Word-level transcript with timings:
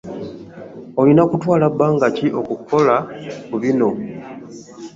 Olina 0.99 1.23
kutwala 1.31 1.65
bbanga 1.73 2.07
ki 2.17 2.27
okukola 2.39 2.95
ku 3.47 3.55
bino? 3.61 3.89